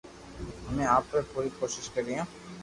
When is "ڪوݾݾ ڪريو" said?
1.57-2.23